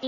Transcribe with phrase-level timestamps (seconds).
[0.00, 0.04] ス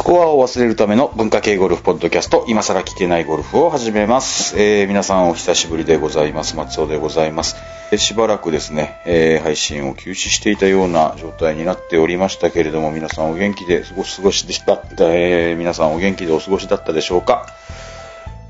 [0.00, 4.58] コアを忘れるための文化系ゴルフポッドキャスト、今更聞けないゴルフを始めます。
[4.58, 6.56] えー皆さんお久しぶりでございます。
[6.56, 7.81] 松尾でございます。
[7.98, 17.46] しばらくですね、えー配信を休止していたような状態になっておりましたけれども、皆さんお元気で過ごし過ごしでした、えー皆さんお元気でお過ごしだったでしょうか？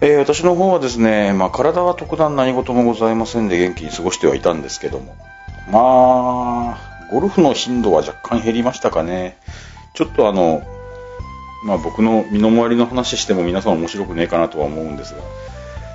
[0.01, 5.17] えー私の方はですね、まあ、体は特段何事もございませんで元気に過ごしてはいたんですけども、
[5.71, 9.37] まあ、ゴルフの頻度は若干減りましたかね。
[9.95, 10.63] ちょっとあの、
[11.65, 15.21] まあ僕の身の回りの話しても皆さん面白くねえかなとは思うんですが、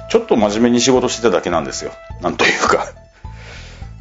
[0.10, 1.92] ちょっと真面目に仕事してただけなんですよ。
[2.22, 2.88] なんというか。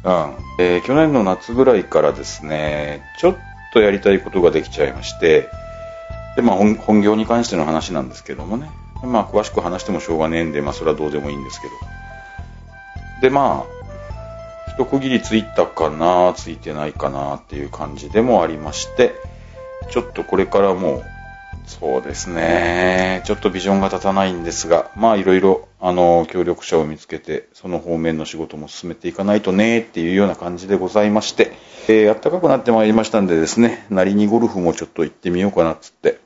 [0.03, 0.33] うん。
[0.59, 3.37] えー去年の夏ぐらいからですね、ちょっ
[3.73, 5.49] とやりたいことができちゃいまして、
[6.35, 8.69] で、まあ本本業に関しての話なんですけどもね。
[9.03, 11.73] まあ詳しく話してもしょうがねえんで、まあそれはどうでもいいんですけど。
[13.21, 19.15] で、まあ、一区切りついたかな、ついてないかなっていう感じでもありまして、
[19.89, 21.03] ちょっとこれからもう、
[21.67, 23.21] そうですね。
[23.25, 31.51] ちょっとビジョンが立たないんですが、まあいろいろ、あの、協力者を見つけて、その方面の仕事も進めていかないとね、っていうような感じでございまして、
[31.89, 36.19] えー、暖かくなってまいりましたんでですね、なりにゴルフもちょっと行ってみようかなっつって、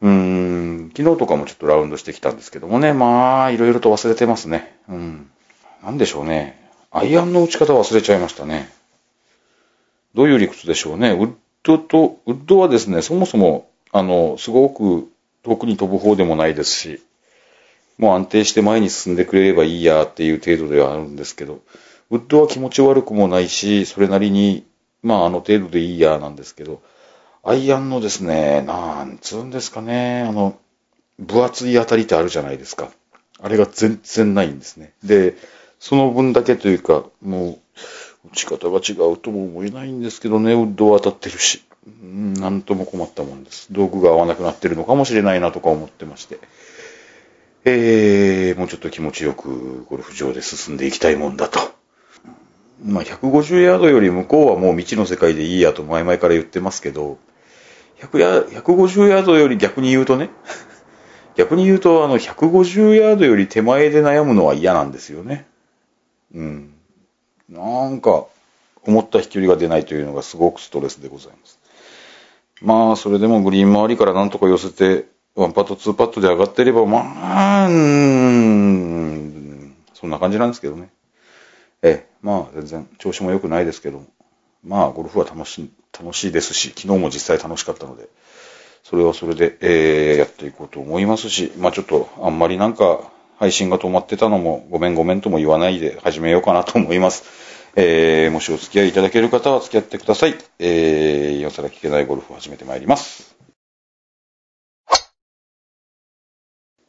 [0.00, 4.78] うーん、昨日とかもちょっとラウンドしてきたんですけどもね、まあ、いろいろと忘れてますね。
[4.88, 5.30] うん。
[5.82, 6.70] なんでしょうね。
[6.92, 8.70] アイアンの打ち方忘れちゃいましたね。
[10.14, 11.10] どういう理屈でしょうね。
[11.10, 15.08] ウッドと、ウッドはですね、そもそも、あの、すごく
[15.42, 17.02] 遠くに飛ぶ方でもないですし、
[17.98, 21.60] もう安定して前に進んでくれればいいやっていう程度ではあるんですけど、
[22.10, 24.66] ウッドは気持ち悪くもないし、それなりに、
[25.02, 26.82] まああの程度でいいやなんですけど、
[27.42, 30.58] アイアンのですね、なんつうんですかね、あの、
[31.18, 32.90] 分厚い当たりってあるじゃないですか。
[33.40, 34.92] あれが全然ないんですね。
[35.04, 35.36] で、
[35.78, 37.58] その分だけというか、もう、
[38.32, 43.72] 打ち方が違うとも思えないんですけどね、ウッドは当たってるし、なんとも困ったもんです。
[43.72, 46.38] 道具が合わなくなってるのかもしれないなとか思ってまして。
[47.64, 51.58] えー、もうちょっと気持ちよくゴルフ場で進んでいきたいもんだと。
[52.84, 57.18] まあ、150ヤードより向こうはもう未知の世界でいいやと前々から言ってますけど、
[58.00, 60.30] 100ヤ150ヤードより逆に言うとね、
[61.34, 65.46] 逆に言うと、あの、150ヤードより手前で悩むのは嫌なんですよね。
[66.34, 66.74] うん。
[67.48, 68.26] なんか、
[68.82, 71.58] 思った飛距離が出ないというのがすごくストレスでございます。
[72.62, 78.96] まあ、それでもグリーン周りからなんとか寄せて、ワンパット、ツーパットで上がっていれば、まあ、うん、
[79.92, 80.88] そんな感じなんですけどね。
[81.82, 84.02] ええ、まあ、全然調子も良くないですけど、
[84.64, 88.08] まあ、ゴルフは楽し、楽しいですし、昨日も実際楽しかったので、
[88.82, 97.45] それはそれで、えーやっていこうと思いますし、まあちょっと、あんまりなんか、配信が止まってたのも、ごめんごめんとも言わないで始めようかなと思います。
[97.78, 100.34] えー、もしお付き合いいただける方は付き合ってください。
[100.58, 103.36] えー、今更聞けないゴルフを始めてまいります。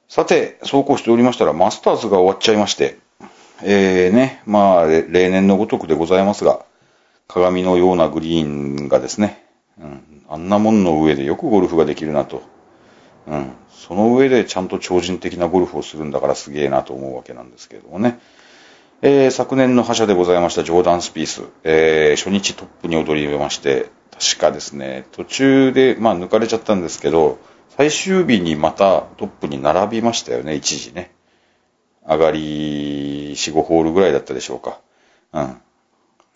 [0.07, 2.97] さて、そうこうしておりましたら、マスターズが終わっちゃいまして、
[3.63, 6.65] えーね、まあ、例年のごとくでございますが、
[7.27, 9.43] 鏡のようなグリーンがですね、
[9.77, 12.41] うん、あんなもんの上でよくゴルフができるなと。
[13.27, 18.19] うん、その上でちゃんと超人的なゴルフをするんだからすげえなと思うわけなんですけれどもね。
[19.03, 27.37] えー昨年の覇者でございましたジョーダン・スピース、えー初日トップに踊りまして、確かですね、途中で、まあ抜かれちゃったんですけど、
[27.69, 31.11] 最終日にまたトップに並びましたよね、一時ね。
[32.07, 34.79] 上がり4、5ホールぐらいだったでしょうか。
[35.31, 35.57] うん。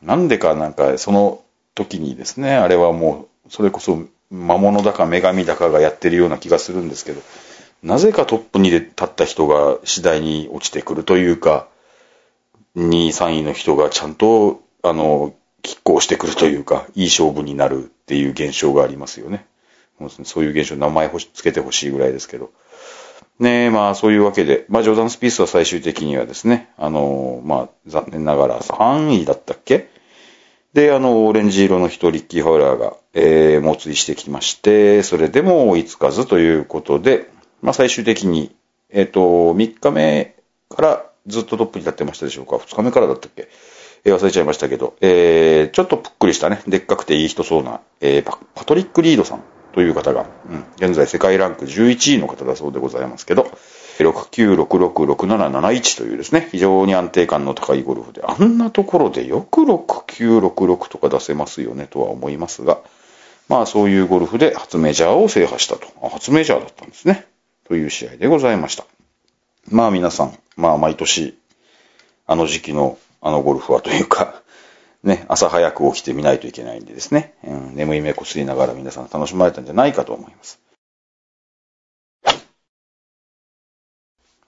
[0.03, 1.41] なんでかなんかその
[1.73, 7.21] 時にですね、あれはもう、それこそ魔物だか女神だかがやってるような気がするんですけど、
[7.81, 11.67] なぜかトップに立った人が次第に落ちてくるというか、
[12.75, 15.33] 2位、3位の人がちゃんと、あの、
[15.63, 19.45] 拮抗してくるというか、いい勝負になるっていう現象がありますよね。
[20.23, 22.51] そういう現象、名前ほしつけてほしいぐらいですけど。
[23.39, 29.89] ねえ、まあそういうわけで、まあジョーダン・スピースは最終的にはですね、あの、まあ残念ながら3位だったっけ？
[30.73, 37.29] で、あの、オレンジ色の人、リッキー・ハウラーが、えー、猛追してきまして、それでも追いつかずということで、
[37.61, 38.55] まあ最終的に、
[38.89, 39.19] えっ、と、
[39.53, 40.35] 3日目
[40.69, 43.47] からずっとトップに立ってましたでしょうか ?2 日目からだったっけ？
[44.03, 53.51] えー忘れちゃいましたけど、えー、ちょっとぷっくりしたね、でっかくていい人そうな、えーパ、トリック・リードさんという方が、うん、現在世界ランク11位の方だそうでございますけど、
[53.99, 62.79] 69666771というですね、非常に安定感の高いゴルフで、あんなところでよく6966とか出せますよねとは思いますが、
[63.49, 65.87] まあそういうゴルフで初メジャーを制覇したと。
[66.09, 67.27] 初メジャーだったんですね。
[67.67, 68.85] という試合でございました。
[69.69, 71.37] まあ皆さん、まあ毎年、
[72.25, 74.41] あの時期のあのゴルフはというか、
[75.03, 80.59] ね、朝早く起きてみないといけないんでですね、うん、眠い目こすりながら皆さん楽しまれたんじゃないかと思います。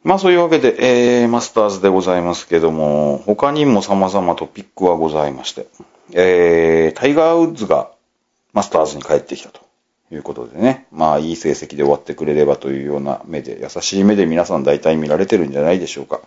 [0.03, 5.67] まあそういうわけで、えー、マスターズでございますけども、他にも様々トピックはございまして、
[6.11, 7.89] えー、タイガー・ウッズが
[8.51, 9.62] マスターズに帰ってきたと
[10.13, 16.21] ということでね、まあいい成績で終わってくれればというような目で、優しい目で皆さん大体見られてるんじゃないでしょうか。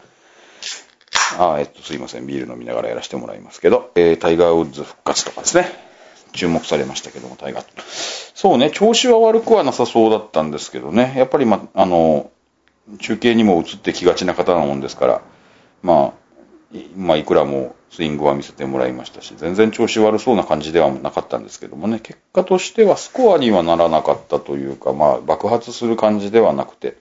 [1.39, 5.69] あえっと、すいません、ビール飲みながらやらせてもらいますけど、えー、タイガー・ウッズ復活とかですね、
[6.33, 7.65] 注目されましたけども、タイガー。
[8.35, 12.33] そうね、調子は悪くはなさそうだったんですけどね、やっぱりま、あの、
[12.99, 15.21] 中継にも映ってきがちな方なもんですから、
[15.85, 16.26] まあ、
[16.97, 26.97] まあ、いくらもスイングは見せてもらいましたし、全然調子悪そうな感じではなかったんですけどもね、結果としてはスコアにはならなかったというか、まあ、爆発する感じではなくて、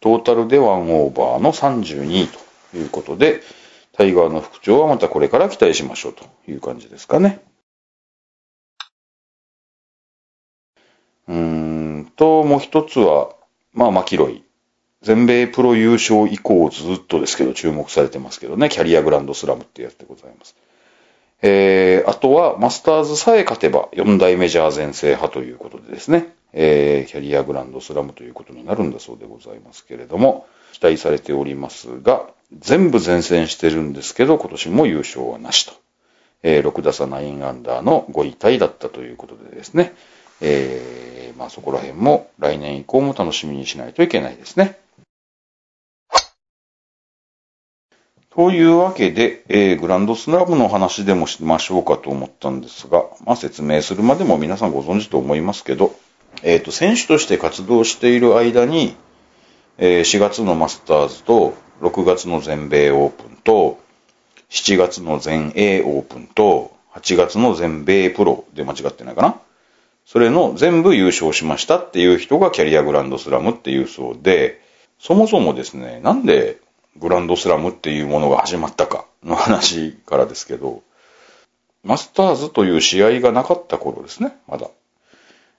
[0.00, 2.28] トータルで1オーバーの32位
[2.72, 3.40] ということで、
[3.92, 7.40] タイガーの復調はまたこれから期待しましょうという感じですかね。
[11.28, 11.36] うー
[12.00, 13.34] んと、もう一つは、
[13.72, 14.44] まあ、マキロイ。
[15.02, 20.54] 全米プロ優勝以降ずっとですけど注目されてますけどね、キャリアグランドスラムってやつでございます。
[21.42, 35.72] えー、あとはマスターズさえ勝てば4大メジャー全制覇ということでですね、えー、キャリアグランドスラムということになるんだそうでございますけれども、期待されておりますが、全部前線してるんですけど、今年も優勝はなしと。
[36.44, 39.94] えー、6打差9アンダーの5位タイだったということでですね、
[40.40, 44.78] えー、まあそこら辺も来年以降も楽しみにしないといけないですね。
[48.34, 55.94] というわけで、えー、グランドスラムの話でもしましょうかと思ったんですが、まあ、説明するまでも皆さんご存知と思いますけど、
[56.42, 58.96] えっ、ー、と、選手として活動している間に、
[59.76, 63.78] えー、4月のマスターズと、6月の全米オープンと、
[64.48, 69.36] 7月の全英オープンと、8月の全米プロで間違ってないかな。
[70.06, 74.62] それの全部優勝しましたっていう人がキャリアグランドスラムっていうそうで、
[74.98, 76.61] そもそもですね、なんで
[76.96, 80.82] グランドスラムっていうものが始まったかの話からですけど、
[81.84, 84.68] マスターズという試合がなかった頃ですね、まだ。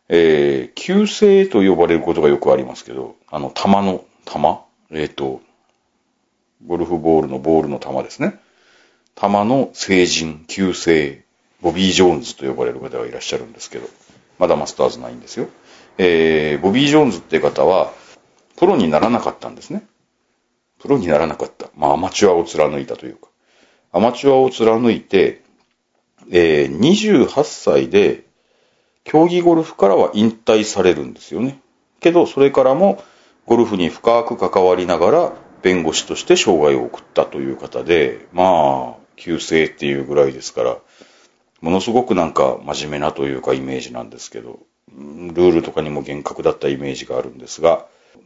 [0.10, 5.42] えー、旧星と呼ばれることがよくありますけど、あの、玉の、玉えっ、ー、と、
[6.66, 8.40] ゴルフボールのボールの玉ですね。
[9.16, 11.22] 玉の成人、旧星、
[11.62, 13.88] ボビー・ジョーンズと呼ばれる方がいらっしゃるんですけど、
[14.40, 15.48] まだマスターズないんですよ。
[15.98, 17.92] えー、ボビー・ジョーンズって方は、
[18.58, 19.84] プロにならなかったんですね。
[20.84, 21.70] プロにならなかった。
[21.78, 23.30] まあ、アマチュアを貫いたというか。
[23.94, 25.42] アマチュアを貫いて、
[26.30, 28.26] えー、28歳で、
[29.06, 31.62] 競技ゴルフからは引退されるんですよね。
[32.02, 33.02] けど、それからも、
[33.46, 40.80] ゴルフに深く関わりながら、弁護士として生涯を送ったという方で、まあ、旧姓っていうぐらいですから、
[41.62, 44.60] ものすごくなんか真面目なというかイメージなんですけど、
[44.92, 47.86] ルールとかにも厳格だったイメージがあるんですが、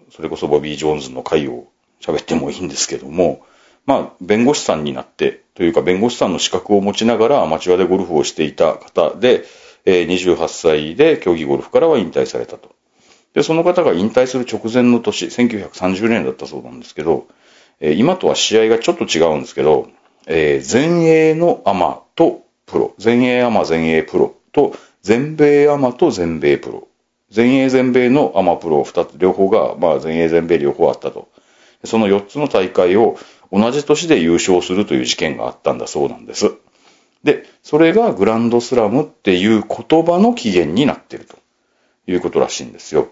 [0.09, 1.67] それこそボビー・ジョーンズの回を
[2.01, 3.45] 喋ってもいいんですけども、
[3.85, 9.45] まあ、弁護士さんになって、というか弁護士さんの資格を持ちながらアマチュアでゴルフをしていた方で、
[9.85, 12.75] え28歳で競技ゴルフからは引退されたと。
[13.33, 17.27] で、その方が引退する直前の年、1930年だったそうなんですけど、
[17.79, 19.89] え今とは試合がちょっと違うんですけど、
[20.27, 26.87] えー、全英のアマとプロ、全英アマ全英プロと、全米アマと全米プロ。
[27.29, 31.29] 全英全米のアマプロ二つ、両方が、まあ全英全米両方あったと。
[31.83, 33.17] その4つの大会を
[33.51, 36.51] 同じ年で優勝するという事件があったんだそうなんです。
[37.23, 41.37] で、それがグランドスラムっていう言葉の起源になってると
[42.07, 43.09] いうことらしいんですよ。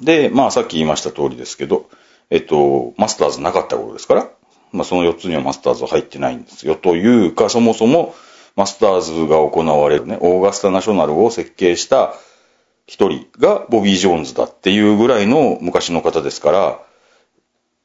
[0.00, 1.88] で、まあさっき言いました通りですけど、
[2.30, 4.30] えっと、マスターズなかった頃ですから、
[4.72, 6.76] まあその4つにはマスターズは入ってないんですよ。
[6.76, 8.14] というか、そもそも
[8.56, 12.14] マスターズが行われるね、オーガスタナショナルを設計した
[12.86, 16.82] 一人がボビー・ジョーンズだっていうぐらいの昔の方ですから、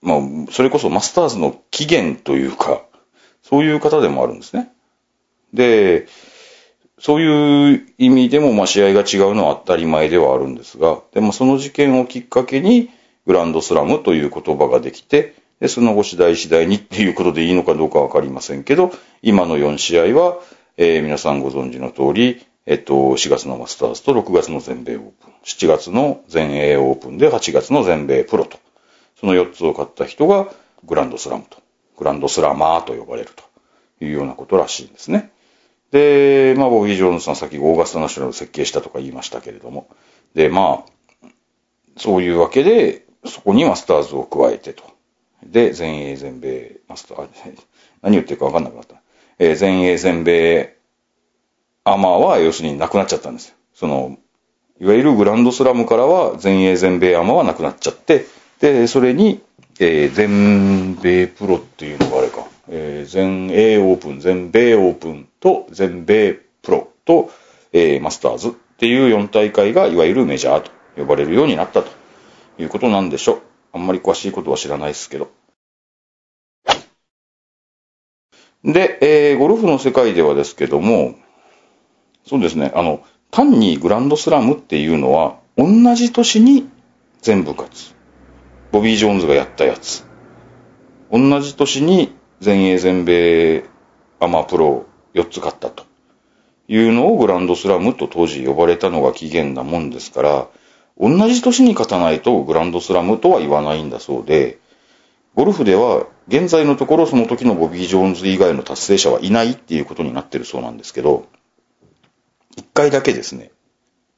[0.01, 0.20] まあ、
[0.51, 2.84] それこそマスターズの起源というか、
[3.44, 4.72] そういう方でもあるんですね。
[5.54, 6.08] で、
[7.00, 12.89] そういう意味でも、まあ、試合が違うのは当たり前ではあるんですが、でもその事件をきっかけに、
[13.25, 20.39] グランドスラムという言葉ができて、で、その後次第次第にっていうことでいいのかどうかわかりませんけど、今の4試合は、
[20.77, 28.60] えー、皆さんご存知の通り、えっと、4月のマスターズと6月の全米オープン、7月の全英オープンで8月の全米プロと、
[29.19, 30.47] その4つを買った人が
[30.86, 31.62] グランドスラムと、
[31.97, 33.43] グランドスラマーと呼ばれると
[34.05, 35.31] いうようなことらしいんですね。
[35.91, 39.88] で、まあ、ボビー・ジョーンズさんさっきオーガスタナショナルを設計したとか言いましたけれども。
[40.36, 41.29] で、まあ、
[41.97, 44.83] そういうわけで、そこにマスターズを加えてと。
[45.43, 47.27] で、全英全米マスター、
[48.01, 49.01] 何言ってるか分かんなくなった。
[49.39, 50.75] えー、全英全米
[51.83, 53.55] アマーは要するになくなっちゃったんですよ。
[53.74, 54.17] その、
[54.79, 58.25] いわゆるグランドスラムからは全英全米アマーはなくなっちゃって、
[58.60, 59.42] で、それに、
[59.80, 66.34] えー、全米プロっていうのがあれか、えー、全英オープン、全米オープンと全米
[66.64, 67.32] プロと、
[67.72, 71.92] えー、マスターズっていう4大会がいわゆるメジャーと呼ばれるようになったと
[72.58, 73.42] いうことなんでしょう。
[73.74, 75.30] あんまり詳しいことは知らないですけど。
[78.64, 81.16] で、えー、ゴルフの世界ではですけども、
[82.26, 86.68] そうですね、あの、単にグランドスラムっていうのは、同じ年に
[87.22, 87.97] 全部勝つ。
[88.77, 90.05] ボビー・ジョーンズがやったやつ。
[91.12, 93.63] 同じ年に全英全米
[94.19, 95.86] アマプロ4つ勝ったと
[96.67, 100.48] いうのをグランドスラムと当時呼ばれたのが起源なもんですから、
[101.00, 104.60] 同じ年に勝たないとグランドスラムとは言わないんだそうで、
[105.34, 111.25] ゴルフでは現在のところその時のボビー・ジョーンズ以外の達成者はいないっていうことになってるそうなんですけど、
[112.55, 113.50] 一回だけですね、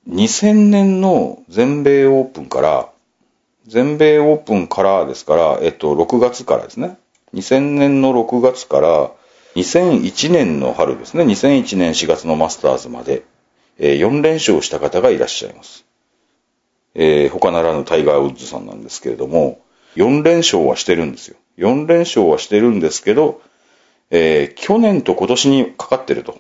[0.10, 2.90] 2000年の全米オープンから、
[3.70, 6.98] 全米オープンからですから、えっと、6月からですね。
[7.36, 9.12] 2000年の6月から、
[9.56, 11.24] 2001年の春ですね。
[11.24, 13.24] 2001年4月のマスターズまで、
[13.78, 15.86] えー、4連勝した方がいらっしゃいます。
[16.96, 19.62] えー、他ならぬタイガー・ウッズさんなんですけれども、
[19.96, 21.38] 4連勝はしてるんですよ。
[21.60, 23.40] 4連勝はしてるんですけど、
[24.10, 26.40] えー、去年と今年にかかってると。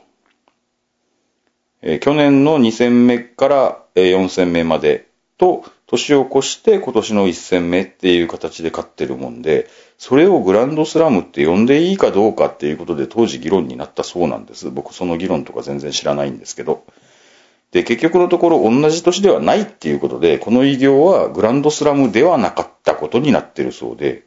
[1.83, 5.08] えー、去年の2戦目から、えー、4戦目まで
[5.39, 9.67] と、年を越して今年の1戦目っていう形で勝ってるもんで、
[9.98, 14.69] それをグランドスラムって呼んでいいかどうかっていうことで当時議論になったそうなんです。
[14.69, 16.84] 僕その議論とか全然知らないんですけど。
[17.72, 24.24] で、結局のところ同じ年ではないっていうことで、この偉業はグランドスラムではなかったことになってるそうで、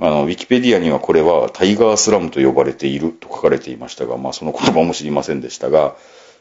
[0.00, 5.96] あの、ウィキペディアにはこれはタイガースラムと呼ばれていると書かれていましたが、まあその言葉も知りませんでしたが、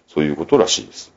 [0.07, 1.11] そういうことらしいです。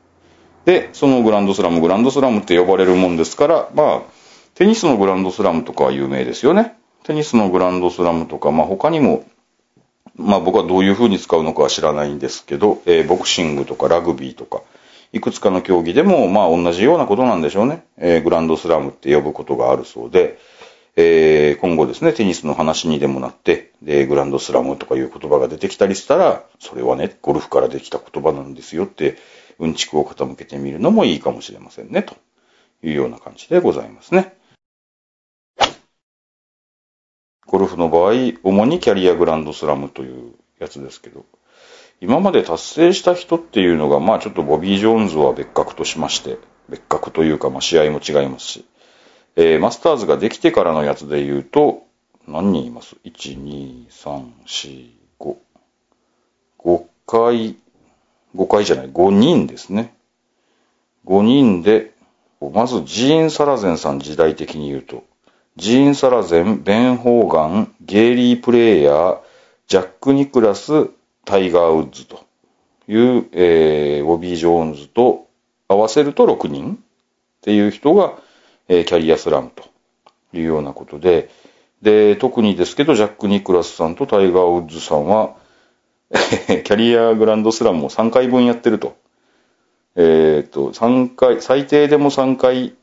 [0.65, 4.21] で、そのグランドスラム、グランドスラムって呼ばれるもんですから、まあ、
[4.55, 6.75] テニスのグランドスラムとかは有名ですよね。
[7.03, 9.25] テニスのグランドスラムとか、まあ他にも、
[10.15, 14.61] まあ僕はどういう風に使うのかは知らないんですけど、えー、ボクシングとかラグビーとか、
[15.13, 17.83] いくつかの競技でも、まあ同じようなことなんでしょうね。
[17.97, 20.37] えー、グランドスラムって呼ぶことがあるそうで、
[20.95, 29.15] えー、今後ですね、テニスの話にでもなって、で、グランドスラムとかいう言葉が出てきたりしたら、それはね、ゴルフからできた言葉なんですよって、
[29.61, 32.15] うんちくを傾けてみるのもいいかもしれませんね、と
[32.83, 34.35] いうような感じでございますね。
[37.45, 38.13] ゴルフの場合、
[38.43, 41.25] 主にキャリアグランドスラムというやつですけど、
[41.99, 48.65] 今まで達成した人っていうのが、まあちょっとボビー・ジョーンズは別格としまして、別格というか、まあ試合も違いますし、
[49.35, 51.83] えー、マスターズができてからのやつで言うと、
[52.27, 54.89] 何人います ?1、2、3、4、
[55.19, 55.35] 5。
[56.57, 57.57] 5回、
[58.35, 59.93] 5回じゃない、5人ですね。
[61.05, 61.91] 5人で、
[62.39, 65.03] まずジーン・サラゼンさん時代的に言うと、
[65.57, 69.19] ジーン・サラゼン、ベン・ホーガン、ゲイリー・プレイヤー、
[69.67, 70.89] ジャック・ニクラス、
[71.25, 72.25] タイガー・ウッズと
[72.87, 75.27] いう、えー、ボビー・ジョーンズと
[75.67, 76.77] 合わせると6人っ
[77.41, 78.17] ていう人が、
[78.67, 79.63] えー、キャリアスラムと
[80.33, 81.29] いうようなことで、
[81.81, 85.35] で、特にですけど、ジャック・ニクラスさんとタイガー・ウッズさんは、
[86.63, 88.95] キャリアグランドスラムを3回分やってると。
[89.95, 92.75] えっ、と、3回、最低でも3回、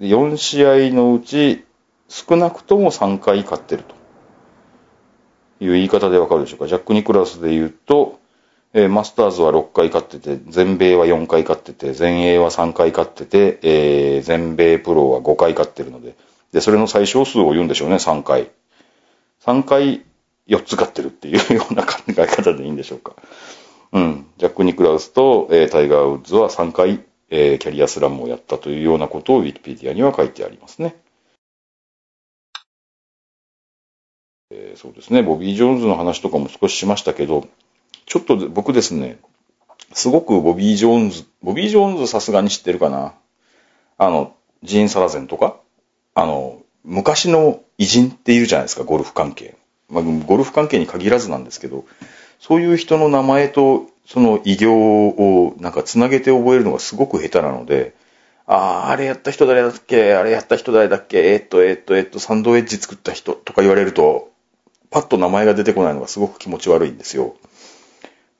[0.00, 1.64] 4試合のうち
[2.08, 3.94] 少なくとも3回勝ってると。
[5.64, 6.66] いう言い方でわかるでしょうか。
[6.66, 8.18] ジャック・ニクラスで言うと、
[8.74, 16.16] えー、マスターズは6回勝ってて、全米は4回勝ってて、全英は3回勝ってて、えー、全米プロは5回勝ってるので、
[16.52, 18.50] で、それの最小数を言うんでしょうね、3回。
[19.44, 20.02] 3回
[20.48, 23.14] 4つ勝ってるっていうような考え方でいいんでしょうか。
[23.92, 24.26] うん。
[24.38, 30.96] ジャック・ニクラウスと、えー、タイガー・ウッズは3回、えー、キャリアスラムをやったというようなことをウィキペディアには書いてありますね。
[34.50, 37.46] えー、そうですね、ボビー・ジョーンズの話とかも少ししましたけど、
[38.06, 39.18] ちょっと僕ですね、
[39.94, 43.14] すごくボビー・ジョーンズ、ボビー・ジョーンズさすがに知ってるかな。
[43.98, 45.56] あの、ジーン・サラゼンとか、
[46.14, 49.56] あの、昔の偉人っているじゃないですか、ゴルフ関係。
[49.92, 51.84] まあ、ゴルフ関係に限らずなんですけど、
[52.40, 57.94] そういう人の名前とその偉業をなんかつなげて覚えるのがすごく下手なので、
[58.46, 60.14] ああ、あれやった人誰だっけ？
[60.14, 61.32] あれやった人誰だっけ？
[61.32, 64.30] えー、っと、えー、っと、えー、っと、サンドウェッジ作った人とか言われると、
[64.90, 67.36] パッと名前が出てこないのがすごく気持ち悪いんですよ。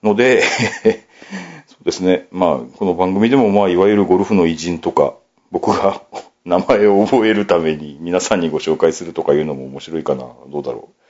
[0.03, 0.43] ので、
[1.67, 2.27] そうですね。
[2.33, 5.15] まあ、この番組でも、まあ、いわゆるゴルフの偉人とか、
[5.51, 6.03] 僕が
[6.45, 10.27] 名前を覚えるために皆さんにご紹介するとかいうのも面白いかな。
[10.49, 11.02] どうだろう。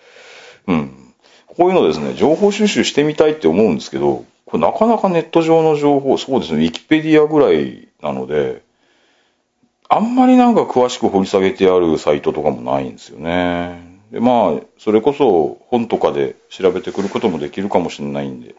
[0.66, 1.14] うん。
[1.46, 8.62] こういうのですね、情報収集してみたいって思うんですけど、これなかなかネット上の情報、そうですね、ウィキペディアぐらいなので、
[9.88, 14.00] あんまりなんか詳しく掘り下げてあるサイトとかもないんですよね。
[14.10, 18.54] で、まあ、それこそ本とかで調べてくることもできるかもしれないんで、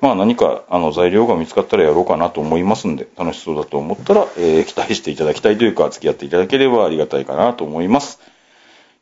[0.00, 8.18] まあ何かあの材料が見つかったらやろうかなと思いますんで、楽しそうだと思ったら、えー、期待していただきたいというか、付き合っていただければありがたいかなと思います。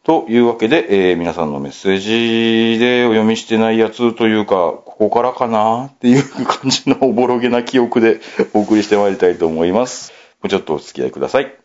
[0.08, 8.18] というわけで、えー、皆さんのメッセージでお読みしてないやつというか、ここからかなっていう感じのおぼろげな記憶で
[8.54, 10.14] お送りしてまいりたいと思います。
[10.40, 11.57] もうちょっとお付き合いください。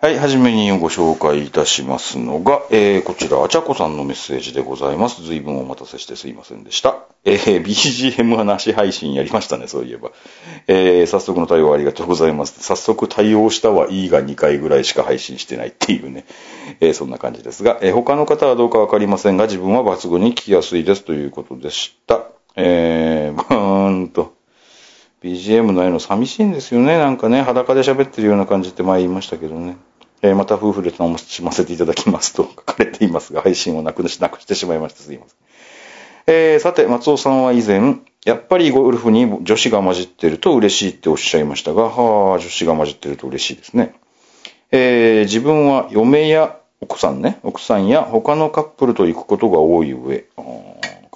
[0.00, 5.24] はい、はじめにご紹介いたしますのが、えー、こちら、あちゃこさんのメッセージでございます。
[5.24, 6.98] 随分お待たせしてすいませんでした。
[7.24, 10.12] えー、BGM はなし配信やりましたね、そういえば。
[10.68, 12.62] えー、早速の対応ありがとうございます。
[12.62, 16.26] 早速対応したはいいが2回ぐらいしか配信してないっていうね、
[16.78, 22.22] えー、そんな感じですが、えー、他の方はどうかわかりませんが、自分は抜群に聞きやすいですということでした。
[22.54, 24.37] えー、バーンと。
[25.22, 26.96] BGM ないの寂しいんですよね。
[26.98, 29.76] なんかね、裸で喋ってるような感じって前言いましたけどね。
[30.22, 35.00] えー、また夫婦で楽しませていただきますと書かれていますが、配信をなくし、なくしてしまいました。
[35.00, 35.36] すいません。
[36.26, 43.94] えー、さて、松尾さんは以前、やっぱりゴルフに女子が混じってると嬉しいっておっしゃいましたが、はあ、女子が混じってると嬉しいですね。
[44.70, 50.24] えー、自分は嫁や奥さんね、奥さんや他のカップルと行くことが多い上、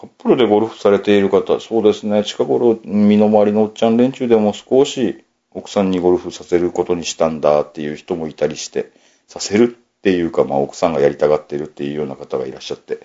[0.02, 8.90] カップルでゴルフされている方、そうですね、近頃身の回りのおっちゃん連中でも少し奥さんにゴルフさせることにしたんだっていう人もいたりして、
[9.28, 12.98] させるっていうか、まあ奥さんがやりたがってるっていうような方がいらっしゃって、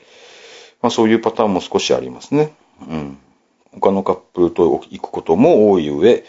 [0.81, 2.53] まあそういうパターンも少しありますね。
[2.89, 3.19] うん。
[3.73, 6.23] 他のカップルと行くことも多い上、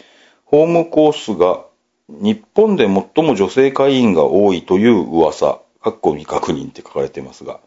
[0.45, 1.65] ホームコースが
[2.09, 7.59] 日本で最も女性会員が多いという噂、かっこ未確認って書かれてますが、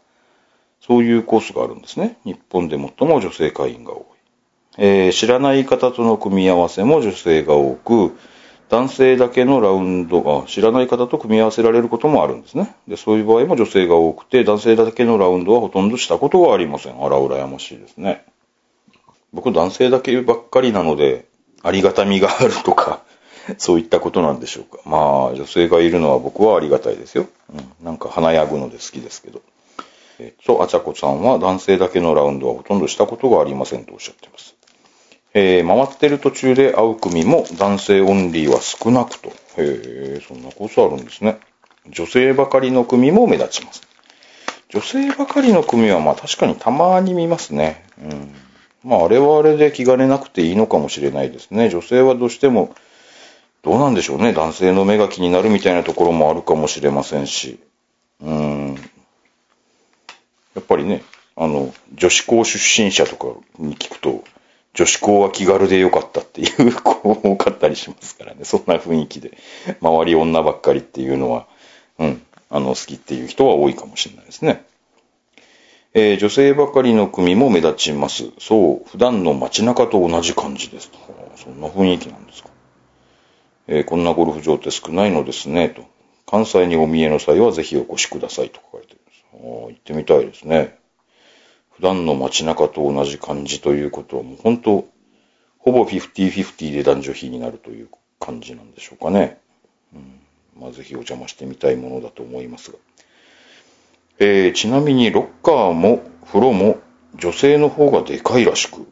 [0.85, 2.17] そういうコースがあるんですね。
[2.25, 4.03] 日本で最も女性会員が多い。
[4.77, 8.17] えー、知らない方との組み合わせも女性が多く、
[8.69, 12.75] 男性だけのラウンドが知らない方と組み合わせられることもあるんですね。
[12.87, 16.93] で、そういう場合も女性が多くて、男性だけのラウンドはほとんどしたことがありません。
[16.93, 18.25] あら、羨ましいですね。
[19.31, 21.25] 僕男性だけばっかりなので、
[21.61, 23.03] ありがたみがあるとか、
[23.57, 24.81] そういったことなんでしょうか。
[24.85, 27.27] まあ、女性がいるのは僕はありがたいですよ。
[27.53, 29.41] うん、なんか華やぐので好きですけど。
[30.23, 34.55] えっと、あちゃこさんは男性だけのラウンドはほとんどしたことがありませんとおっしゃっています。
[35.33, 39.29] えー、回ってる途中で会う組も男性オンリーは少なくと。
[39.29, 41.39] へえ、そんなコースあるんですね。
[41.89, 43.81] 女性ばかりの組も目立ちます。
[44.69, 47.83] 女性ばかりの組はまあ確かにたまに見ますね。
[48.01, 48.33] うん。
[48.83, 51.69] まああれはあれで気兼ねなくていいのかもしれないですね。
[51.69, 52.73] 女性はどうしても、
[53.63, 54.33] どうなんでしょうね。
[54.33, 57.59] 男性の目が気になるみたいなところもあるかもしれませんし。
[58.21, 58.77] うん。
[60.55, 61.03] やっぱりね、
[61.35, 64.23] あの、女子校出身者とかに聞くと、
[64.73, 68.43] 女子校は気軽でよかったっていう 子多かったりしますからね。
[68.43, 69.37] そんな雰囲気で。
[69.81, 71.47] 周り女ばっかりっていうのは、
[71.99, 74.63] うん、あの、好きっていう人は多いかもしれないですね。
[75.95, 78.31] えー、女性ばかりの組も目立ちます。
[78.39, 80.91] そう、普段の街中と同じ感じです。
[81.35, 82.49] そんな雰囲気なんですか。
[83.67, 85.83] えー、こんなゴルフ場って少ないのですね、と。
[86.25, 89.02] 関西にお見えの際はぜひお越しくださいと書かれてる。
[89.41, 90.77] 行ってみたいですね。
[91.71, 94.87] 普段の街中と同じ感じということはもう本当、
[95.59, 99.39] ほぼ50-50で男女比になるという感じなんでしょうかね。
[99.93, 102.77] うん、まあ、ぜひお邪魔してみたいものだと思いますが。
[104.19, 106.79] えー、ちなみにロッカーも風呂も
[107.15, 108.87] 女性の方がでかいらしく、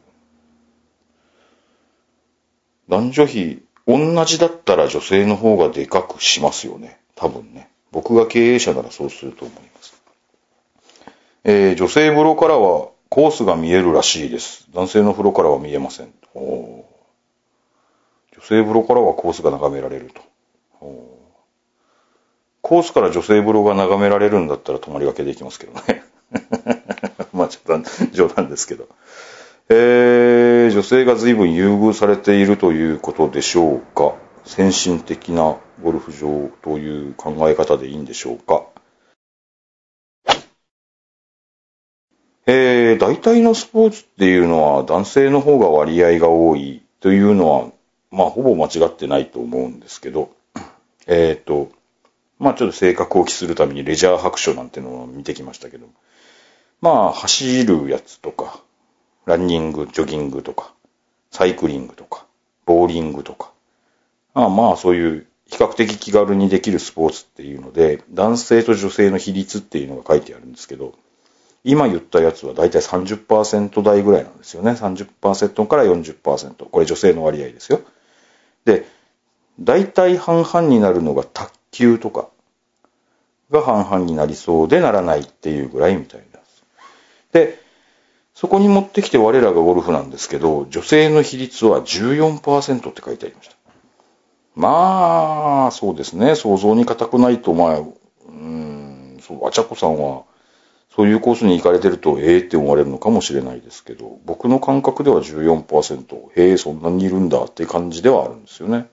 [2.89, 6.99] 男女比同じだったら女性の方がでかくしますよね。
[7.15, 7.69] 多分ね。
[7.91, 10.00] 僕が経営者ならそうすると思います。
[11.43, 14.67] えー、女性風呂からはコースが見えるらしいです。
[14.73, 16.13] 男性の風呂からは見えません。
[16.35, 16.85] 女
[18.41, 20.21] 性風呂からはコースが眺められると。
[22.61, 26.03] コースから女性風呂が眺められるんだったら泊まりがけできますけどね。
[27.33, 28.87] まあちょっと冗談ですけど。
[29.67, 34.13] えー、女性が随分優遇されているということでしょうか。
[34.45, 38.63] 先進的なゴルフ場という考え方でいいんでしょうか。
[42.45, 47.67] えー、大体のスポーツっていうのは男性の方が割合が多いというのは、
[48.11, 50.31] まあ、ほぼ間違ってないと思うんですけど、
[51.07, 51.71] えっ、ー、と、
[52.39, 55.87] まあ、ちょっと性格を期するためにレジャー白書なんてのを見てきましたけど、
[56.81, 58.59] まあ、走るやつとか、
[59.25, 60.73] ランニング、ジョギングとか、
[61.29, 62.25] サイクリングとか、
[62.65, 63.51] ボーリングとか、
[64.33, 70.95] まあまあそういう比較的気軽にできるスポーツっていうので、男性と女性の比率っていうのが書いてあるんですけど、
[71.63, 74.71] 今言ったやつは大体30%台ぐらいなんですよね。
[74.71, 76.65] 30%から40%。
[76.65, 77.81] これ女性の割合ですよ。
[78.65, 78.85] で、
[79.59, 82.29] 大体半々になるのが卓球とか
[83.51, 86.31] が半々になりそうでならないっていうぐらいみたいです。
[87.31, 87.59] で、
[88.33, 93.55] そこに持ってきて我らがゴルフなんですけど、女性の比率は14%って書いてありました。
[94.55, 96.35] まあ、そうですね。
[96.35, 100.23] 想像に難くないと、まあ、うん、そう、あちゃこさんは、
[100.95, 108.87] そういうコースに行かれてると、ええって思われるのかもしれないですけど、僕の感覚では14%、へえ、そんなにいるんだって感じではあるんですよね。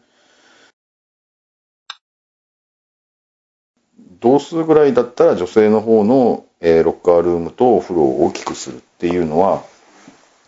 [4.20, 9.64] 同数ぐらいだったら女性の方の、えー、ロッカールームとお風呂を大きくするっていうのは、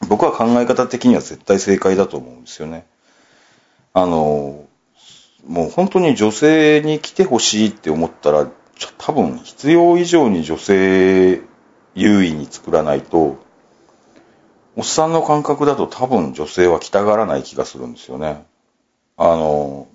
[0.09, 2.87] 僕は考え方的には絶対正解だと思うんですよね。
[3.93, 4.67] あの、
[5.47, 8.49] もう本当に女性に来てほしいって思ったら、
[8.99, 11.41] 多分必要以上に女性
[11.95, 13.39] 優位に作らないと、
[14.77, 18.45] おっさんの感覚だと多分女性は来たがらない気がするんですよね。
[19.17, 19.89] あの、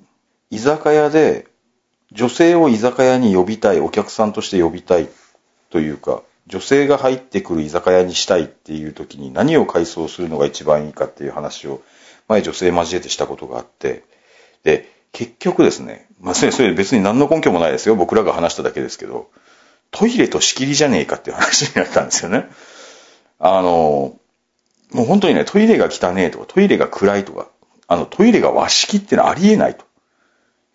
[0.51, 1.47] 居酒屋で
[2.11, 5.09] 女性を居酒屋に呼びたい、お客さんとして呼びたい
[5.69, 11.81] というか、女性が入ってくる居酒屋にしたいっていう時に何を改装するのが一番いいかっていう話を
[12.27, 14.03] 前女性交えてしたことがあって、
[14.63, 17.95] で、結局ですね、まあそれ別に何の根拠もないですよ。
[17.95, 19.29] 僕らが話しただけですけど、
[19.91, 22.49] トイレと仕切りじゃねえかっていう話になったんですよね。
[23.39, 24.19] あの、
[24.91, 27.47] もう本当にね、トイレが汚えとか、トイレが暗いとか、
[27.87, 29.85] あの、トイレが和式ってのはありえないと。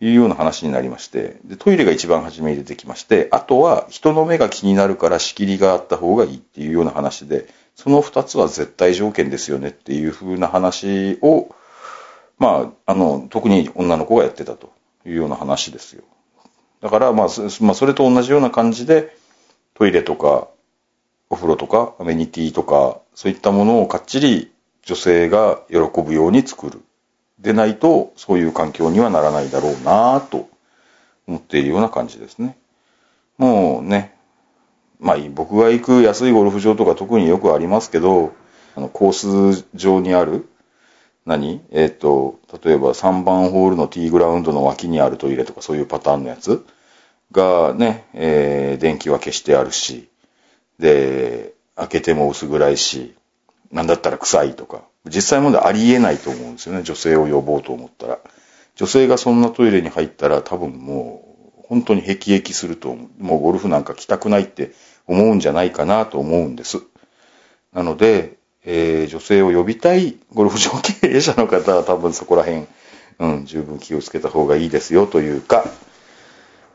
[0.03, 11.55] いうような話になりまして、で、トイレが一番初めに出てきまして、あとは人の目が気になるから仕切りがあった方がいいっていうような話で、その二つは絶対条件ですよねっていう風な話を、
[12.41, 14.73] まあ、あの、特に女の子がやってたと
[15.07, 16.03] いうような話ですよ。
[16.81, 17.29] だから、まあ、
[17.61, 19.17] まあ、それと同じような感じで、
[19.75, 20.49] トイレとか、
[21.29, 24.51] お風呂とか、アメニティとか、そういったものをかっちり
[24.85, 26.81] 女性が喜ぶように作る。
[27.39, 30.49] でないと、そういう環境にはならないだろうなと
[31.29, 32.57] 思っているような感じですね。
[33.37, 34.15] もうね、
[34.99, 38.35] まあ僕が行く安いゴルフ場とか特によくありますけど、
[38.77, 40.49] あのコース上にある、
[41.27, 41.61] 何？
[41.71, 46.65] えっ、と、例えば3番ホールのティーグラウンドの脇にあるトイレとかそういうパターンのやつ？
[47.33, 50.09] がね、えー、電気は消してあるし、
[50.79, 53.15] で、開けても薄暗いし、
[53.71, 58.19] なんだったら臭いとか、実際問題ありえないと思うんですよね、女性を呼ぼうと思ったら。
[58.77, 61.23] 女性がそんなトイレに入ったら多分も
[61.59, 64.73] う本当に辟易すると思うもうゴルフなんか来たくないって
[65.07, 66.83] 思うんじゃないかなと思うんです。
[67.73, 72.67] なので、えー、女性を呼びたいゴルフ場経営者の方は多分そこら辺、
[73.19, 75.65] うん、十分気をつけた方がいいですよというか、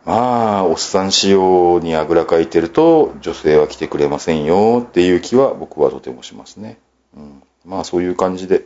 [0.06, 6.78] まあ、おっさん仕様にあぐらかいてると女性は来てくれませんよっていう気は僕はとてもしますね。
[7.15, 8.63] うんまあそういう感じで、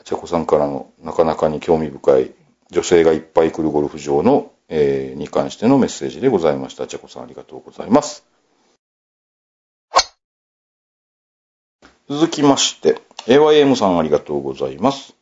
[0.00, 2.32] あちゃこさんからのなかなかに興味深い
[2.70, 6.84] 女性がいっぱい来るゴルフ場の、えー、に関してのメッセージでございました。
[6.84, 8.24] あちゃこさんありがとうございます。
[12.08, 15.14] 続きまして、AYM さんありがとうございます。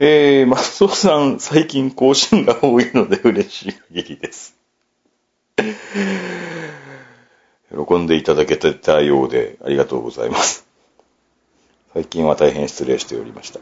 [0.00, 4.56] えー、松尾さん、最近更新が多いので嬉しい限りです。
[7.70, 10.66] 喜んでいただけたようでありがとうございます。
[11.94, 13.60] 最近は大変失礼しておりました。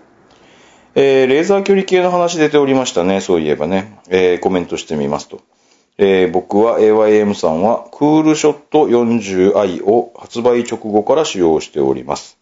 [0.94, 3.20] えー、レーザー距離計の話出ておりましたね。
[3.20, 4.00] そういえばね。
[4.08, 5.42] えー、コメントしてみますと。
[6.02, 12.38] えー、僕は AYM さんはクールショット 40i を発売直後から使用しております。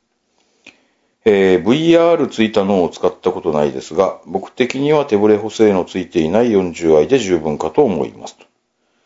[1.25, 8.47] えー、VR ついたのを使ったことないですが、僕的には手ブレ補正のついていない 40i で十分かと思いますと。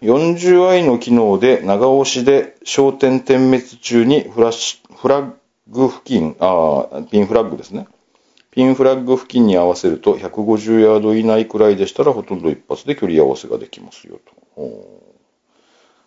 [0.02, 5.32] 40i の機能で長押しで焦点点滅中にフラッシュ、フラッ
[5.68, 7.86] グ付近、あピンフラッグですね。
[8.50, 14.41] ピンフラッグ付近に合わせると150ヤード以内くらいでしたらほとんど一発で距離合わせができますよと。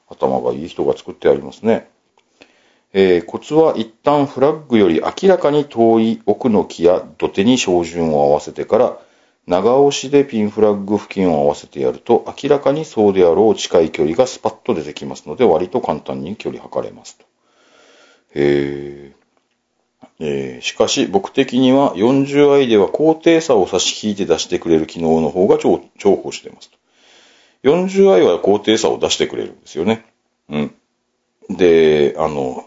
[0.09, 1.89] 頭がいい人が作ってありますね。
[2.93, 8.97] えー、コツは一旦フラッグより明らかに遠い奥の木や土手に照準を合わせてから
[9.47, 17.25] 長押しでピンフラッグ付近を合わせてやると明らかにそうであろう近い距離がスパッと出てきますので割と簡単に距離測れますと。
[18.33, 19.25] えー
[20.19, 26.77] えー、しかし僕的には 40i では高低差を差し引いて出してくれる機能の方が重宝していますと。
[27.65, 30.05] 40i は高低差を出してくれるんですよね。
[30.49, 30.75] うん。
[31.49, 32.65] で、あの、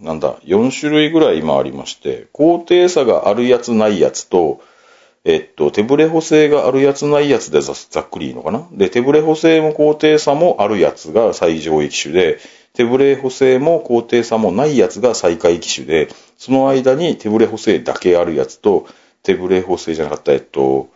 [0.00, 4.60] なんだ、4種類ぐらい今ありまして、高低差があるやつないやつと、
[5.24, 8.68] えっと、手ブレ補正があるやつないやつでざっくりいいのかな？
[8.70, 12.38] で、手ブレ補正も高低差もあるやつが最上位機種で、
[12.74, 18.86] 手ブレ補正も高低差もないやつが最下位機種で、その間に手ブレ補正だけあるやつと、
[19.24, 20.90] 手ブレ補正じゃなかった、えっと、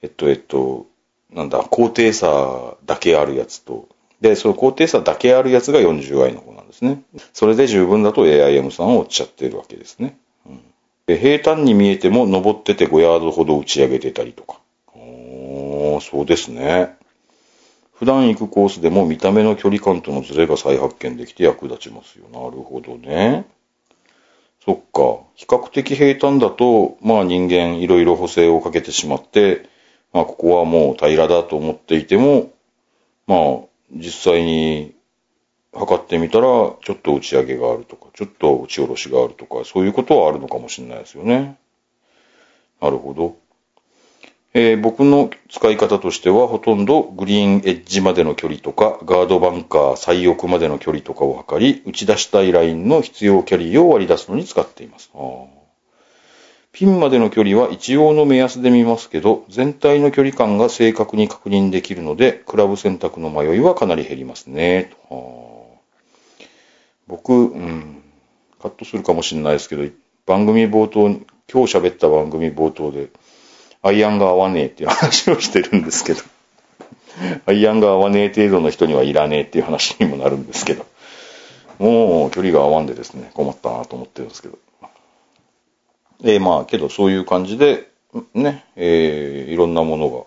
[0.00, 0.86] えっと、えっと、
[1.36, 3.88] なんだ、高低差だけあるやつと、
[4.20, 7.02] で、その高低差だけあるやつが 40i の方なんですね。
[7.34, 10.18] それで十分だと AIM さんをおっしゃってるわけですね。
[10.46, 10.60] うん
[11.06, 14.58] で平坦に見えても登ってて5ヤードほど打ち上げてたりとか。
[14.92, 16.96] おー、そうですね。
[17.92, 22.26] 普段行くコースでも見た目の距離感とのズレが再発見できて役立ちますよ。
[22.32, 23.46] なるほどね。
[24.64, 25.24] そっか。
[25.36, 29.68] 比較的平坦だと、まあ人間いろいろ補正をかけてしまって、
[30.16, 32.50] まあここはもう平らだと思っていても、
[33.26, 33.38] まあ
[33.92, 34.94] 実際に
[35.74, 41.58] 測ってみたら、ちょっと打ち上げがあるとか、ちょっと打ち下ろしがあるとか、そういうことはあるのかもしれないですよね。
[42.80, 43.36] なるほど。
[44.54, 55.10] えー僕の使い方としては、ほとんどグリーンエッジまでの距離とか、ガードバンカー最奥までの距離とかを測り、打ち出したいラインの必要キャリーを割り出すのに使っています。
[55.14, 55.18] あ
[56.76, 64.90] ピンまでの距離は一応の目安で見ますけど、全体の距離感が正確に確認できるので、クラブ選択の迷いはかなり減りますね。
[65.08, 65.78] と
[67.06, 68.02] 僕、うん、
[68.60, 69.90] カットするかもしれないですけど、
[70.26, 71.08] 番組冒頭、
[71.50, 73.08] 今日喋った番組冒頭で、
[73.80, 76.20] アイアンが合わねえっていう話をしてるんですけど、
[77.46, 80.84] アイアンが合わねえ程度の人にはいらねえっていう話にもなるんですけど、
[81.78, 84.58] もう距離が合わんでですね、困ったなと思ってるんですけど。
[86.22, 87.90] えーまあ、けどそういう感じで、
[88.34, 90.24] ね、えーいろんなものが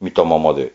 [0.00, 0.72] 見たままで、